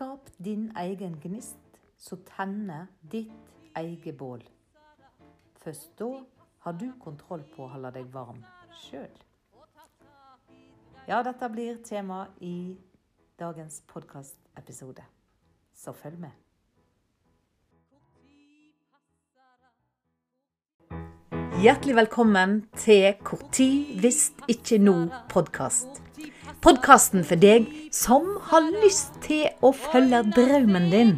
[0.00, 1.58] Skap din egen gnist,
[1.98, 4.40] så tenner ditt eget bål.
[5.60, 6.08] Først da
[6.64, 8.38] har du kontroll på å holde deg varm
[8.80, 9.12] sjøl.
[11.04, 12.78] Ja, dette blir tema i
[13.36, 15.04] dagens podkastepisode,
[15.76, 16.32] så følg med.
[21.60, 26.09] Hjertelig velkommen til Hvor tid hvis ikke nå-podkast.
[26.60, 31.14] Podkasten for deg som har lyst til å følge drømmen din.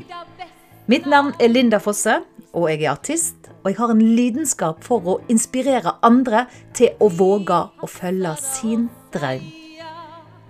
[0.87, 2.21] Mitt navn er Linda Fosse,
[2.55, 3.51] og jeg er artist.
[3.63, 6.45] Og jeg har en lidenskap for å inspirere andre
[6.79, 9.51] til å våge å følge sin drøm.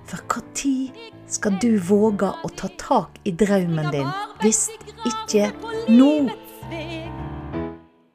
[0.08, 4.08] For når skal du våge å ta tak i drømmen din,
[4.44, 4.66] hvis
[5.08, 5.52] ikke
[5.88, 6.14] nå?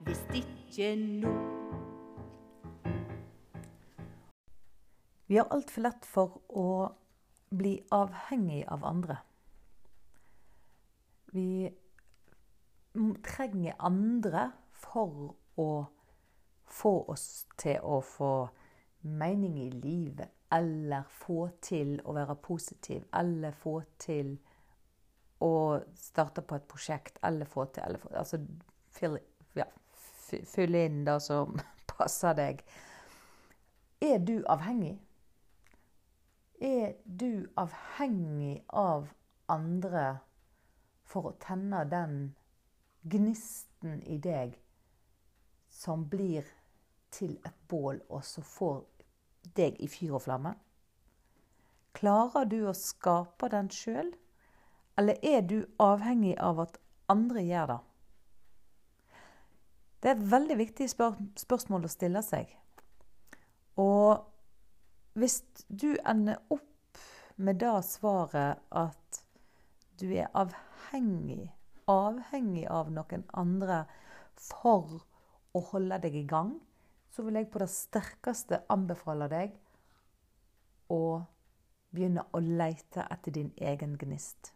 [0.06, 1.57] Hvis ikke nå.
[5.28, 6.68] Vi har altfor lett for å
[7.50, 9.18] bli avhengig av andre.
[11.36, 11.68] Vi
[13.28, 15.72] trenger andre for å
[16.68, 18.32] få oss til å få
[19.02, 24.38] mening i livet, eller få til å være positiv, eller få til
[25.44, 28.40] å starte på et prosjekt, eller få til eller få, Altså
[28.96, 29.20] fyll,
[29.56, 29.68] ja,
[30.54, 31.60] fyll inn det som
[31.92, 32.64] passer deg.
[34.02, 34.96] Er du avhengig?
[36.58, 39.12] Er du avhengig av
[39.48, 40.20] andre
[41.06, 42.16] for å tenne den
[43.06, 44.56] gnisten i deg
[45.70, 46.48] som blir
[47.14, 48.82] til et bål, og så får
[49.56, 50.56] deg i fyr og flamme?
[51.98, 54.10] Klarer du å skape den sjøl,
[54.98, 57.78] eller er du avhengig av at andre gjør det?
[60.02, 62.50] Det er et veldig viktig spør spørsmål å stille seg.
[63.82, 64.26] Og
[65.18, 67.02] hvis du ender opp
[67.42, 69.22] med det svaret at
[69.98, 71.48] du er avhengig,
[71.90, 73.84] avhengig av noen andre
[74.38, 75.00] for
[75.58, 76.54] å holde deg i gang,
[77.10, 79.56] så vil jeg på det sterkeste anbefale deg
[80.94, 81.02] å
[81.90, 84.52] begynne å lete etter din egen gnist.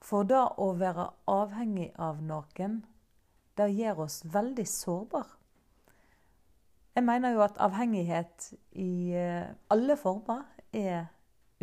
[0.00, 2.80] For det å være avhengig av noen,
[3.58, 5.37] det gjør oss veldig sårbare.
[6.98, 10.40] Jeg mener jo at avhengighet i eh, alle former
[10.72, 11.04] er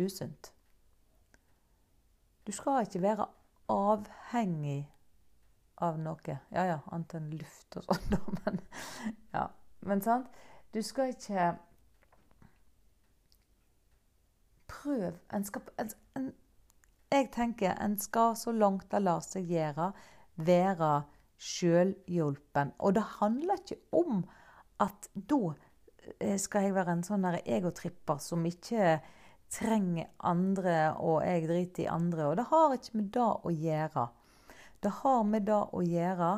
[0.00, 0.54] usunt.
[2.46, 3.26] Du skal ikke være
[3.68, 4.86] avhengig
[5.76, 6.38] av noe.
[6.56, 8.16] Ja ja, annet enn luft og sånn,
[8.46, 8.56] men
[9.34, 9.42] ja.
[9.84, 10.32] Men sant?
[10.72, 11.50] Du skal ikke
[14.72, 16.32] Prøv en skal, en, en,
[17.12, 19.92] Jeg tenker en skal så langt det lar seg gjøre,
[20.48, 20.90] være
[21.36, 22.72] sjølhjulpen.
[22.78, 24.24] Og det handler ikke om
[24.82, 25.40] at da
[26.18, 28.98] eh, skal jeg være en sånn egotripper som ikke
[29.52, 32.30] trenger andre, og jeg driter i andre.
[32.30, 34.06] Og det har ikke med det å gjøre.
[34.82, 36.32] Det har med det å gjøre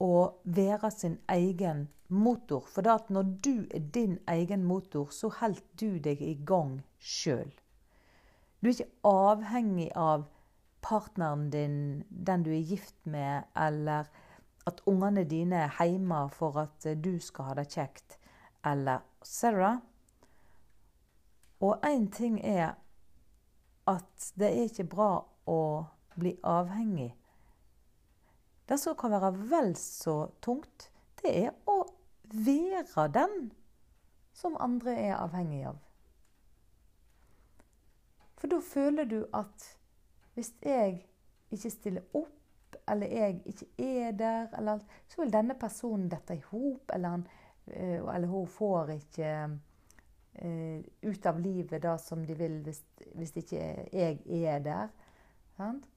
[0.00, 0.12] å
[0.44, 2.66] være sin egen motor.
[2.68, 6.80] For det at når du er din egen motor, så holder du deg i gang
[6.98, 7.50] sjøl.
[8.60, 10.26] Du er ikke avhengig av
[10.84, 14.08] partneren din, den du er gift med, eller
[14.66, 18.18] at ungene dine er hjemme for at eh, du skal ha det kjekt,
[18.66, 19.78] eller Sarah.
[21.60, 22.74] Og én ting er
[23.88, 25.10] at det er ikke bra
[25.48, 25.60] å
[26.16, 27.12] bli avhengig.
[28.68, 30.90] Det som kan være vel så tungt,
[31.22, 31.82] det er å
[32.30, 33.50] være den
[34.32, 35.80] som andre er avhengig av.
[38.38, 39.66] For da føler du at
[40.34, 41.02] hvis jeg
[41.52, 42.39] ikke stiller opp
[42.90, 47.22] eller jeg ikke er der, eller, så vil denne personen dette i hop, eller,
[47.66, 49.30] eh, eller, hun får ikke
[50.42, 52.82] uh, ut av livet det som de vil hvis,
[53.14, 53.62] hvis ikke
[53.92, 54.92] jeg er der.
[55.56, 55.88] Sant?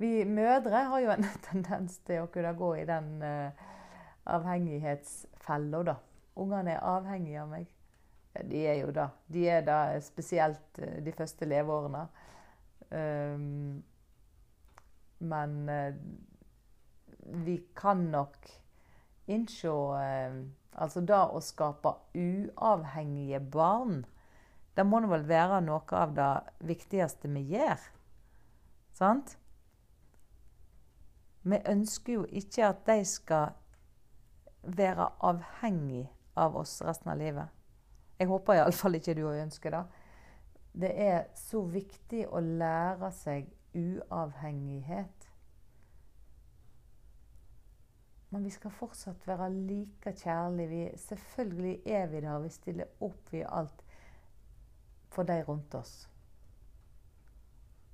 [0.00, 3.68] Vi mødre har jo en tendens til å kunne gå i den uh,
[4.36, 5.98] avhengighetsfella, da.
[6.40, 7.68] Ungene er avhengige av meg.
[8.30, 9.08] Ja, de er jo det.
[9.34, 12.04] De er det spesielt de første leveårene.
[12.90, 13.82] Um,
[15.20, 15.94] men eh,
[17.44, 18.48] vi kan nok
[19.30, 19.68] innse
[20.00, 20.40] eh,
[20.80, 24.04] Altså det å skape uavhengige barn,
[24.78, 26.28] det må vel være noe av det
[26.64, 27.82] viktigste vi gjør.
[28.94, 29.34] Sant?
[31.42, 33.56] Vi ønsker jo ikke at de skal
[34.62, 36.06] være avhengig
[36.38, 37.48] av oss resten av livet.
[38.20, 39.84] Jeg håper iallfall ikke du ønsker det.
[40.80, 45.26] Det er så viktig å lære seg uavhengighet.
[48.30, 50.98] Men vi skal fortsatt være like kjærlige.
[50.98, 52.38] Selvfølgelig er vi der.
[52.38, 53.84] Vi stiller opp i alt
[55.10, 56.10] for de rundt oss.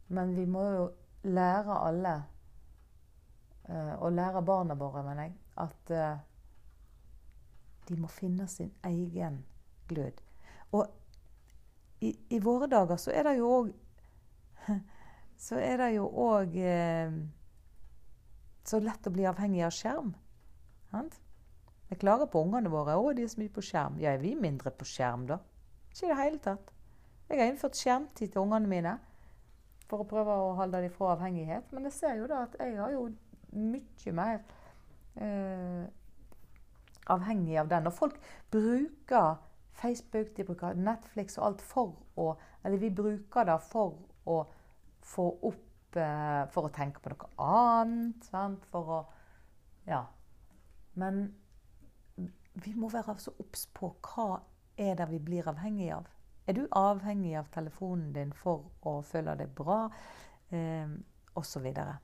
[0.09, 0.91] Men vi må jo
[1.23, 2.15] lære alle,
[3.69, 6.19] eh, og lære barna våre, mener jeg, at eh,
[7.89, 9.45] de må finne sin egen
[9.89, 10.21] glød.
[10.73, 10.87] Og
[12.01, 13.73] i, i våre dager så er det jo òg
[15.37, 17.17] Så er det jo òg eh,
[18.67, 20.15] så lett å bli avhengig av skjerm.
[20.91, 21.19] Sant?
[21.89, 22.97] Vi klager på ungene våre.
[22.97, 25.39] 'Å, de er så mye på skjerm.' Ja, er vi mindre på skjerm, da?
[25.93, 26.73] Ikke i det hele tatt.
[27.29, 28.97] Jeg har innført skjermtid til ungene mine
[29.87, 31.71] for å prøve å holde dem fra avhengighet.
[31.73, 33.07] Men jeg ser jo da at jeg har jo
[33.55, 34.41] mye mer
[35.23, 35.87] eh,
[37.15, 37.87] avhengig av den.
[37.87, 38.19] Og folk
[38.51, 39.39] bruker
[39.77, 42.35] Facebook, de bruker Netflix og alt for å
[42.65, 43.93] Eller vi bruker det for
[44.27, 44.41] å
[45.07, 48.27] få opp eh, For å tenke på noe annet.
[48.27, 48.67] Sant?
[48.73, 49.01] For å
[49.87, 50.05] Ja.
[50.95, 51.29] Men
[52.65, 54.41] vi må være så obs på hva
[54.81, 56.09] er det vi blir avhengig av.
[56.47, 59.87] Er du avhengig av telefonen din for å føle deg bra?
[60.51, 60.89] Eh,
[61.63, 61.99] videre.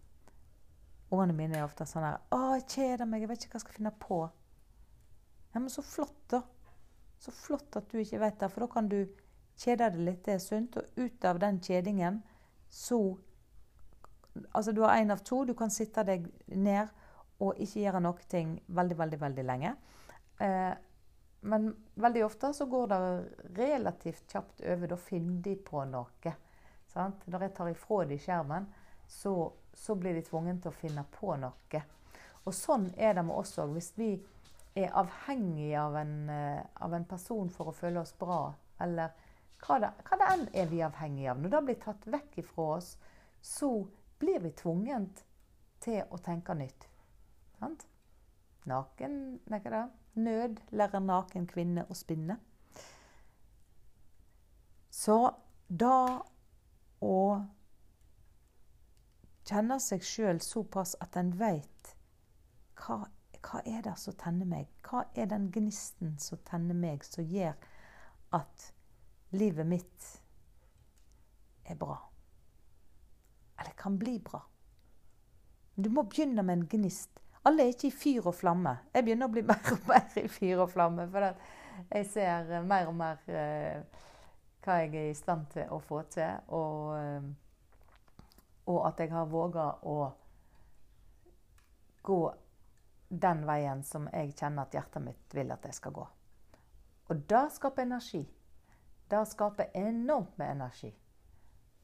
[1.13, 3.21] Ungene mine er ofte sånn her 'Å, jeg kjeder meg.
[3.21, 4.31] Jeg vet ikke hva jeg skal finne på.'
[5.55, 6.43] Ja, men så flott, da.
[7.19, 9.07] Så flott at du ikke vet det, for da kan du
[9.57, 10.25] kjede deg litt.
[10.25, 10.77] Det er sunt.
[10.77, 12.23] Og ut av den kjedingen
[12.73, 13.03] så
[14.57, 15.43] Altså, du har én av to.
[15.45, 16.25] Du kan sitte deg
[16.57, 16.89] ned
[17.45, 19.73] og ikke gjøre noe ting veldig, veldig, veldig lenge.
[20.41, 20.73] Eh,
[21.53, 21.67] men
[22.01, 23.01] veldig ofte så går det
[23.59, 24.89] relativt kjapt over.
[24.89, 26.35] Da finner de på noe.
[26.89, 27.27] Sant?
[27.27, 28.69] Når jeg tar ifra de skjermen,
[29.05, 29.35] så,
[29.75, 31.83] så blir de tvunget til å finne på noe.
[32.47, 33.75] Og sånn er det med oss òg.
[33.77, 34.15] Hvis vi
[34.79, 39.13] er avhengig av en, eh, av en, person for å føle oss bra, eller
[39.63, 41.41] hva det, hva det enn er vi avhengig av.
[41.41, 42.97] Når det blir tatt vekk ifra oss,
[43.41, 43.71] så
[44.23, 45.25] blir vi tvunget
[45.83, 46.89] til å tenke nytt.
[47.59, 47.87] Sant?
[48.71, 49.19] Naken
[49.51, 49.85] Nei, hva det?
[50.23, 52.37] Nød lærer naken kvinne å spinne.
[54.93, 55.17] Så
[55.67, 56.21] da
[57.03, 57.17] å
[59.49, 61.95] kjenne seg sjøl såpass at en veit
[62.83, 63.01] hva,
[63.41, 64.69] hva er det som tenner meg?
[64.85, 67.57] Hva er den gnisten som tenner meg, som gjør
[68.37, 68.69] at
[69.33, 70.09] livet mitt
[71.65, 71.97] er bra?
[73.61, 74.43] Eller kan bli bra.
[75.75, 77.21] Du må begynne med en gnist.
[77.43, 78.77] Alle er ikke i fyr og flamme.
[78.95, 81.09] Jeg begynner å bli mer og mer i fyr og flamme.
[81.11, 81.29] For
[81.95, 84.03] jeg ser mer og mer eh,
[84.63, 86.43] hva jeg er i stand til å få til.
[86.55, 87.31] Og, eh,
[88.71, 89.97] og at jeg har våga å
[92.03, 92.21] gå
[93.13, 96.07] den veien som jeg kjenner at hjertet mitt vil at jeg skal gå.
[97.11, 98.23] Og det skaper energi.
[99.13, 100.89] Det skaper enormt med energi.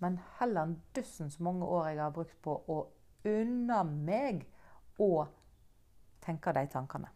[0.01, 2.79] Men heller enn dussens mange år jeg har brukt på å
[3.29, 4.47] unne meg
[5.03, 5.27] å
[6.25, 7.11] tenke de tankene.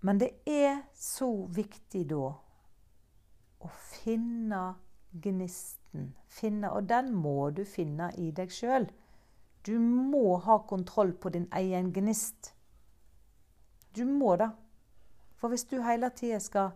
[0.00, 2.30] Men det er så viktig da
[3.58, 4.62] å finne
[5.10, 6.12] gnisten.
[6.32, 8.88] Finne, og den må du finne i deg sjøl.
[9.66, 12.54] Du må ha kontroll på din egen gnist.
[13.92, 14.48] Du må det.
[15.36, 16.72] For hvis du hele tida skal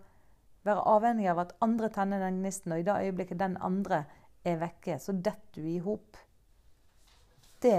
[0.65, 4.05] være avhengig av at andre tenner den gnisten, og i det øyeblikket den andre
[4.45, 6.19] er vekke, så detter du i hop.
[7.63, 7.79] Det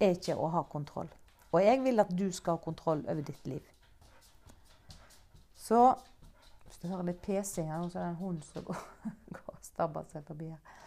[0.00, 1.10] er ikke å ha kontroll.
[1.54, 3.62] Og jeg vil at du skal ha kontroll over ditt liv.
[5.56, 5.94] Så
[6.64, 8.80] Hvis du hører litt pesing her, så er det en hund som går,
[9.36, 10.80] går og stabber seg forbi her.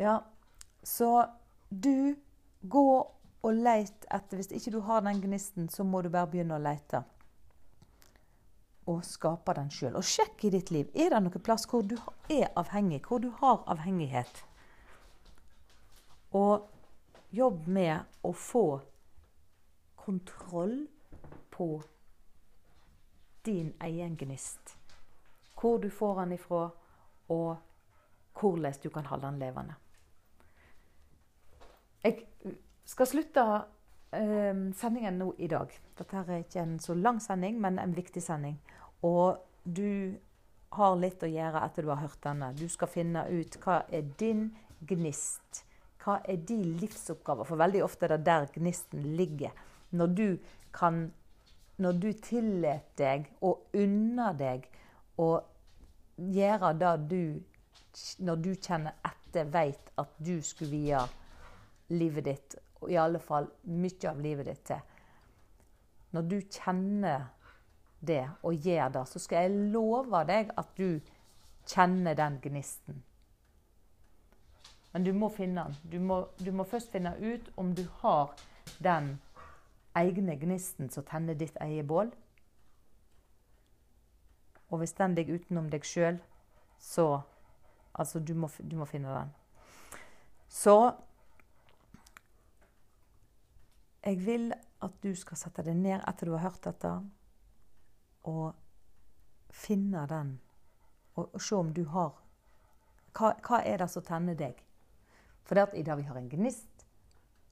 [0.00, 0.14] Ja,
[0.82, 1.26] så
[1.68, 2.16] du
[2.62, 2.86] gå
[3.42, 6.62] og leit etter Hvis ikke du har den gnisten, så må du bare begynne å
[6.62, 7.02] leite.
[8.88, 9.98] Og skape den sjøl.
[10.00, 10.88] Og sjekk i ditt liv.
[10.96, 11.96] Er det noen plass hvor du
[12.32, 14.44] er avhengig, hvor du har avhengighet?
[16.36, 16.68] Og
[17.36, 18.80] jobb med å få
[20.08, 20.86] kontroll
[21.52, 21.82] på
[23.44, 24.76] din egen gnist.
[25.60, 26.68] Hvor du får den ifra,
[27.28, 27.56] og
[28.40, 29.74] hvordan du kan holde den levende.
[32.04, 32.24] Jeg
[32.84, 35.72] skal slutte uh, sendingen nå i dag.
[35.98, 38.60] Dette er ikke en så lang sending, men en viktig sending.
[39.06, 40.18] Og du
[40.76, 42.52] har litt å gjøre etter du har hørt denne.
[42.56, 44.48] Du skal finne ut hva er din
[44.88, 45.64] gnist.
[46.02, 47.46] Hva er din livsoppgave?
[47.48, 49.54] For veldig ofte er det der gnisten ligger.
[49.90, 50.28] Når du
[50.72, 51.12] kan
[51.78, 54.64] Når du tillater deg og unner deg
[55.16, 55.28] å
[56.18, 57.22] gjøre det du
[58.18, 61.00] Når du kjenner etter, veit at du skulle vie
[61.88, 64.80] livet ditt, og i alle fall mye av livet ditt, til.
[66.12, 67.28] Når du kjenner
[68.00, 71.00] det og gjør det, så skal jeg love deg at du
[71.68, 73.02] kjenner den gnisten.
[74.92, 75.90] Men du må finne den.
[75.92, 78.32] Du må, du må først finne ut om du har
[78.82, 79.18] den
[79.98, 82.12] egne gnisten som tenner ditt eget bål.
[84.68, 86.22] Og hvis den ligger utenom deg sjøl,
[86.78, 87.20] så
[87.98, 89.30] Altså, du må, du må finne den.
[90.48, 90.92] Så
[94.04, 94.52] jeg vil
[94.82, 96.92] at du skal sette deg ned etter du har hørt dette,
[98.28, 100.38] og finne den.
[101.18, 102.14] Og, se om du har
[103.16, 104.58] hva, hva, er det som tenner deg?
[105.48, 106.84] For det at i dag vi har en gnist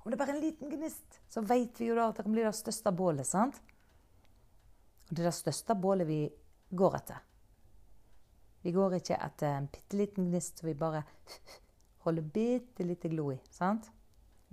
[0.04, 2.34] Om det er bare en liten gnist, så vet vi jo da at det kan
[2.36, 3.26] bli det største bålet.
[3.26, 3.56] sant?
[5.08, 6.20] Og det er det største bålet vi
[6.70, 7.24] går etter.
[8.62, 11.02] Vi går ikke etter en bitte liten gnist så vi bare
[12.06, 13.40] holder bitte lite glo i.
[13.50, 13.90] sant?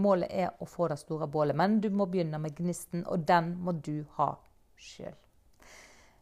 [0.01, 3.53] Målet er å få det store bålet, men du må begynne med gnisten, og den
[3.61, 4.31] må du ha
[4.73, 5.22] sjøl.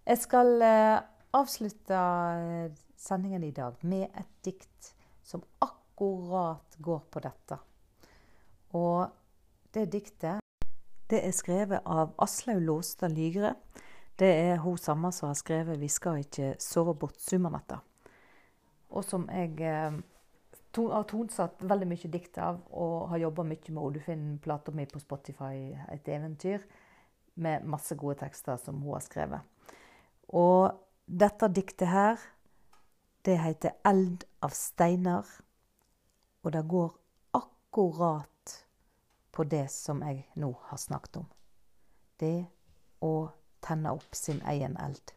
[0.02, 0.98] Jeg skal eh,
[1.38, 7.58] avslutte eh, sendingen i dag med et dikt som akkurat går på dette.
[8.74, 9.06] Og
[9.74, 10.42] det diktet
[11.12, 13.54] det er skrevet av Aslaug Låstad Lygre.
[14.18, 17.80] Det er hun samme som har skrevet 'Vi skal ikke sove bort summernetta'.
[18.90, 20.02] Og som jeg eh,
[20.78, 23.94] har tonsatt veldig mye dikt av og har jobba mye med.
[23.94, 26.66] Du finner plata mi på Spotify, 'Et eventyr',
[27.36, 29.42] med masse gode tekster som hun har skrevet.
[30.32, 30.72] Og
[31.06, 32.20] dette diktet her,
[33.26, 35.42] det heter 'Eld av steinar'.
[36.44, 36.98] Og det går
[37.34, 38.66] akkurat
[39.32, 41.26] på det som jeg nå har snakket om.
[42.20, 42.48] Det
[43.02, 43.30] å
[43.62, 45.14] tenne opp sin egen eld.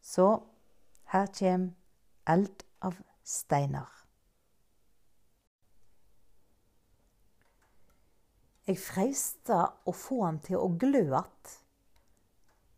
[0.00, 0.42] Så
[1.04, 1.70] her kommer
[2.26, 3.98] 'Eld av steinar'.
[8.68, 11.60] Jeg freista å få han til å glø att,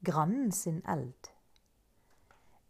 [0.04, 1.30] grannen sin eld.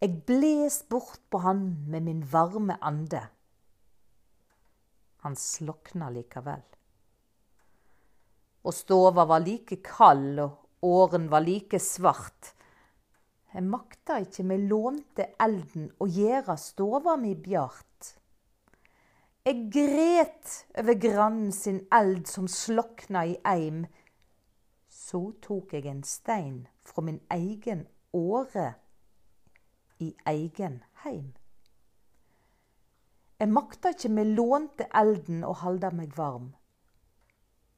[0.01, 3.21] Jeg bles bort på han med min varme ande.
[5.21, 6.63] Han slokna likevel.
[8.65, 12.55] Og stova var like kald, og åren var like svart.
[13.53, 18.15] Jeg makta ikke med lånte elden å gjera stova mi bjart.
[19.45, 23.85] Jeg gret over grannen sin eld som slokna i eim.
[24.89, 26.61] Så tok jeg en stein
[26.91, 28.73] fra min egen åre
[30.01, 31.35] i egen heim.
[33.41, 36.51] Jeg makta ikke med lånte elden å halde meg varm.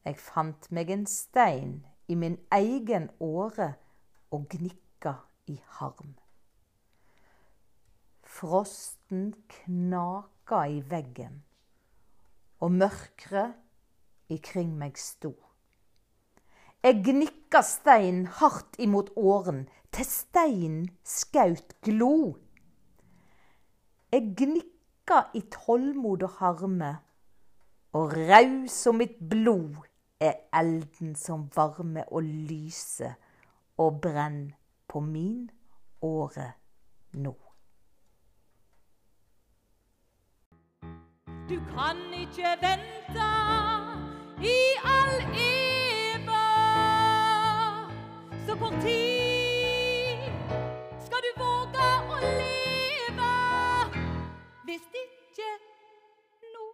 [0.02, 1.76] Jeg fant meg en stein
[2.11, 3.69] i min egen åre
[4.35, 5.14] og gnikka
[5.47, 6.16] i harm.
[8.26, 11.42] Frosten knaka i veggen
[12.62, 13.59] og mørket
[14.33, 15.35] ikring meg sto.
[16.82, 22.34] Jeg gnikka stein hardt imot åren, til stein skaut glo.
[24.10, 26.90] Jeg gnikka i tålmod og harme,
[27.94, 29.78] og raus som mitt blod
[30.18, 33.14] er elden som varme og lyse
[33.78, 34.52] og brenn
[34.90, 35.50] på min
[36.02, 36.50] åre
[37.14, 37.36] nå.
[41.46, 43.34] Du kan ikke vente
[44.42, 45.71] i all eva.
[48.52, 50.18] Så kort tid
[51.04, 53.28] skal du våge å leve.
[54.66, 55.47] Hvis ikke
[56.52, 56.64] nå.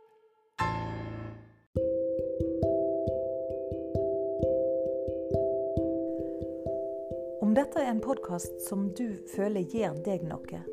[7.47, 10.65] Om dette er en podkast som du føler gir deg noe,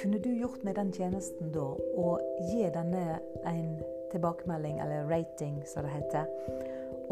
[0.00, 2.16] kunne du gjort meg den tjenesten da å
[2.50, 3.78] gi denne en
[4.10, 6.26] tilbakemelding, eller rating, som det heter.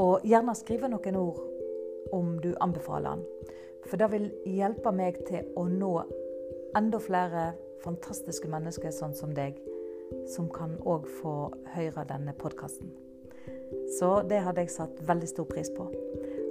[0.03, 1.50] Og gjerne skrive noen ord
[2.13, 3.57] om du anbefaler den.
[3.89, 5.93] For det vil hjelpe meg til å nå
[6.77, 7.51] enda flere
[7.85, 9.59] fantastiske mennesker sånn som deg,
[10.35, 11.35] som kan òg få
[11.75, 12.93] høre denne podkasten.
[13.99, 15.89] Så det hadde jeg satt veldig stor pris på.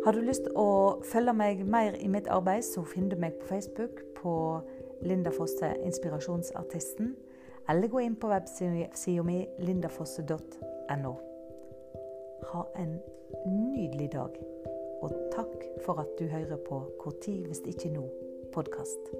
[0.05, 3.35] Har du lyst til å følge meg mer i mitt arbeid, så finner du meg
[3.39, 4.33] på Facebook på
[5.03, 7.15] Linda Fosse, inspirasjonsartisten.
[7.69, 11.13] Eller gå inn på websida mi lindafosse.no.
[12.49, 12.95] Ha en
[13.45, 14.39] nydelig dag,
[15.01, 18.09] og takk for at du hører på Hvor tid hvis ikke nå
[18.53, 19.13] podkast.